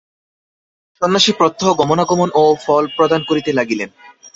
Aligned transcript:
সন্ন্যাসী 1.01 1.31
প্রত্যহ 1.37 1.69
গমনাগমন 1.73 2.29
ও 2.33 2.43
ফলপ্রদান 2.65 3.21
করিতে 3.23 3.51
লাগিলেন। 3.53 3.89